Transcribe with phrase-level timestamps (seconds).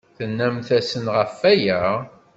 [0.17, 1.81] Tennamt-asen ɣef waya?